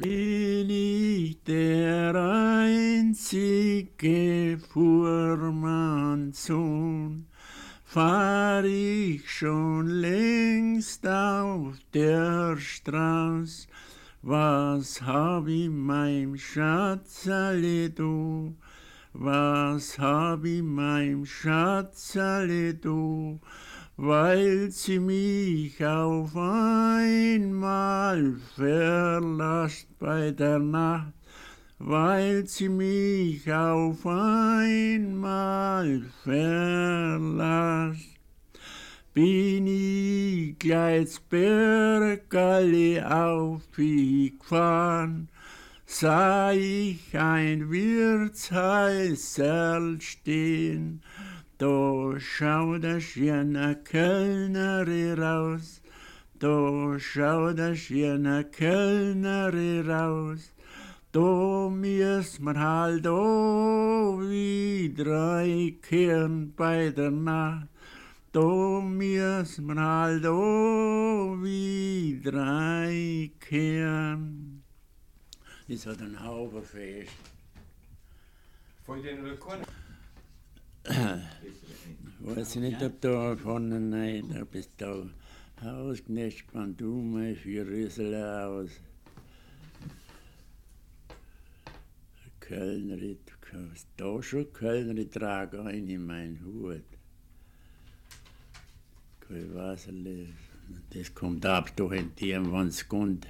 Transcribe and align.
Bin 0.00 0.70
ich 0.70 1.42
der 1.44 2.14
einzige 2.64 4.58
Fuhrmannssohn, 4.72 7.26
fahr 7.84 8.64
ich 8.64 9.30
schon 9.30 9.86
längst 9.86 11.06
auf 11.06 11.74
der 11.92 12.56
Straße, 12.56 13.68
was 14.22 15.02
hab 15.02 15.46
ich 15.46 15.68
meinem 15.68 16.38
Schatzerle 16.38 17.90
du, 17.90 18.56
was 19.12 19.98
hab 19.98 20.44
ich 20.44 20.62
meinem 20.62 21.26
Schatzerle 21.26 22.72
du, 22.74 23.40
weil 23.96 24.70
sie 24.70 24.98
mich 24.98 25.84
auf 25.84 26.34
einmal 28.12 28.36
verlasst 28.56 29.88
bei 29.98 30.30
der 30.32 30.58
Nacht, 30.58 31.14
weil 31.78 32.46
sie 32.46 32.68
mich 32.68 33.50
auf 33.50 34.06
einmal 34.06 36.02
verlasst. 36.22 38.10
Bin 39.14 39.66
ich 39.66 40.58
gleich 40.58 41.18
Bergalle 41.28 43.10
aufgefahren, 43.10 45.28
sah 45.86 46.52
ich 46.52 47.18
ein 47.18 47.70
Wirtshäuserl 47.70 50.00
stehen, 50.00 51.02
da 51.58 52.14
schaut 52.18 52.84
der 52.84 53.00
schöne 53.00 53.76
Kellneri 53.84 55.12
raus, 55.12 55.82
da 56.42 56.98
schaut 56.98 57.58
der 57.58 57.76
schöne 57.76 58.44
Kellneri 58.44 59.80
raus, 59.82 60.50
da 61.12 61.68
müssen 61.70 62.44
wir 62.44 62.58
halt 62.58 63.06
auch 63.06 64.18
wieder 64.18 65.46
kehren 65.80 66.52
bei 66.56 66.90
der 66.90 67.12
Nacht, 67.12 67.68
da 68.32 68.80
müssen 68.80 69.66
wir 69.66 69.80
halt 69.80 70.26
auch 70.26 71.36
wieder 71.40 72.88
kehren. 73.38 74.64
Das 75.68 75.86
hat 75.86 76.02
ein 76.02 76.24
Haufen 76.24 76.62
fest. 76.64 77.12
Von 78.84 79.00
den 79.00 79.24
Rekorden. 79.24 79.64
Weiß 82.18 82.56
ich 82.56 82.62
nicht, 82.62 82.82
ob 82.82 83.00
da 83.00 83.36
vorne 83.36 83.78
nein, 83.78 84.36
ob 84.42 84.52
es 84.56 84.68
da 84.76 85.04
Hausknecht 85.62 86.52
Pandume 86.52 87.34
für 87.34 87.66
Rüssel 87.66 88.14
aus. 88.14 88.70
Kannst 93.52 93.86
da 93.98 94.22
schon 94.22 94.50
Kölneri 94.52 95.06
tragen 95.10 95.66
ein 95.66 95.86
in 95.86 96.06
meinen 96.06 96.42
Hut. 96.42 96.84
Kein 99.20 99.54
Wasserle. 99.54 100.28
Das 100.90 101.14
kommt 101.14 101.44
ab, 101.44 101.70
da 101.76 101.90
in 101.92 102.14
dem, 102.14 102.50
wenn 102.50 102.68
es 102.68 102.88
kommt. 102.88 103.26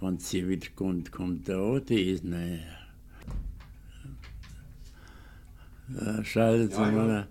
Wenn 0.00 0.18
sie 0.18 0.46
wieder 0.46 0.68
kommt, 0.74 1.12
kommt 1.12 1.48
da 1.48 1.58
auch 1.58 1.80
das, 1.80 2.22
nein. 2.22 2.62
Ja, 5.88 6.24
schaltet 6.24 6.72
Ja, 6.72 6.90
ja. 6.90 7.26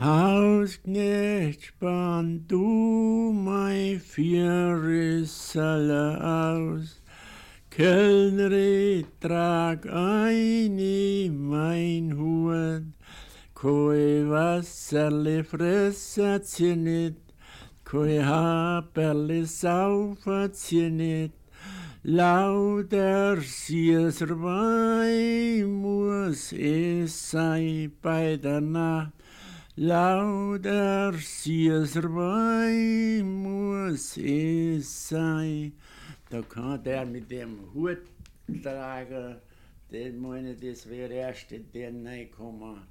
Hausknecht, 0.00 1.64
spann 1.64 2.44
du 2.48 3.32
mein 3.32 4.00
Vierrissale 4.00 6.22
aus. 6.22 7.02
Kellneri, 7.70 9.06
trag 9.20 9.86
ein 9.86 10.78
in 10.78 11.48
mein 11.48 12.16
Hut. 12.16 12.84
Koi 13.56 14.28
Wasserle 14.28 15.42
fresset 15.42 16.46
sie 16.46 16.76
nit, 16.76 17.16
koi 17.84 18.22
Haperle 18.22 19.46
saufert 19.46 20.56
sie 20.56 20.90
nit. 20.90 21.32
Lauter 22.08 23.40
Sieser 23.40 24.40
Wein 24.40 25.64
muss 25.72 26.52
es 26.52 27.32
sein 27.32 27.92
bei 28.00 28.36
der 28.36 28.60
Nacht. 28.60 29.10
Lauter 29.74 31.12
Sieser 31.14 32.04
Wein 32.04 33.42
muss 33.42 34.16
es 34.18 35.08
sein. 35.08 35.72
Da 36.30 36.42
kann 36.42 36.80
der 36.84 37.04
mit 37.06 37.28
dem 37.28 37.74
Hut 37.74 38.02
tragen, 38.62 39.38
den 39.90 40.20
meine, 40.20 40.54
das 40.54 40.88
wäre 40.88 41.12
erst 41.12 41.50
in 41.50 41.72
den 41.72 42.06
reinkommen. 42.06 42.82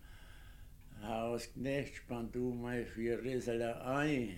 Hausknecht, 1.02 1.96
spann 1.96 2.30
du 2.34 2.52
mal 2.52 2.84
für 2.84 3.24
Rissele 3.24 3.82
ein. 3.82 4.36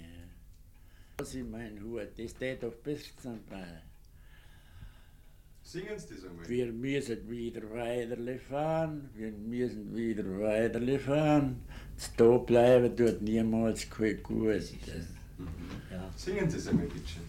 Das 1.18 1.34
ist 1.34 1.50
mein 1.50 1.82
Hut, 1.82 2.10
das 2.16 2.30
steht 2.30 2.62
doch 2.62 2.76
bis 2.84 3.16
zum 3.16 3.44
Ball. 3.50 3.82
Singen 5.70 6.00
Sie 6.00 6.16
das 6.16 6.24
einmal. 6.24 6.48
Wir 6.48 6.72
müssen 6.72 7.30
wieder 7.30 7.62
weiterfahren, 7.74 9.10
wir 9.16 9.34
müssen 9.34 9.94
wieder 9.94 10.24
weiterfahren. 10.40 11.58
Da 12.16 12.38
bleiben 12.38 12.96
tut 12.96 13.22
niemals 13.22 13.90
kein 13.90 14.24
Gut. 14.24 14.62
Singen 16.16 16.50
Sie 16.50 16.58
es 16.58 16.70
einmal, 16.70 16.86
bitte. 16.86 17.20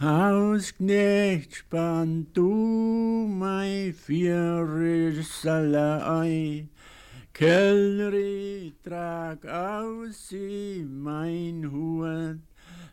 Hausknecht, 0.00 1.54
spann 1.54 2.26
du 2.34 3.28
mein 3.30 3.94
Vierrissale 3.94 6.04
ein. 6.04 6.70
Kellneri, 7.32 8.74
trag 8.82 9.46
aus 9.46 10.32
in 10.32 11.02
mein 11.02 11.70
Hut. 11.70 12.40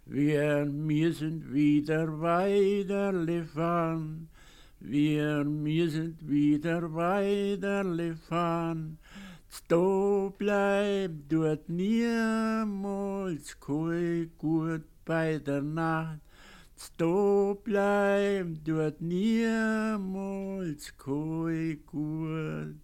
Wir 0.05 0.65
müssen 0.65 1.53
wieder 1.53 2.19
weiterfahren. 2.19 4.27
Wir 4.81 5.45
müssen 5.45 6.17
wieder 6.21 6.93
weiterfahren. 6.93 8.97
Da 9.69 10.33
bleibt 10.37 11.31
dort 11.31 11.69
niemals 11.69 13.57
kein 13.59 14.31
Gut 14.37 14.83
bei 15.05 15.37
der 15.37 15.61
Nacht. 15.61 16.19
Da 16.97 17.55
bleibt 17.63 18.67
dort 18.67 18.99
niemals 18.99 20.97
kein 20.97 21.79
Gut. 21.85 22.82